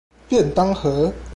[0.27, 1.13] 便當盒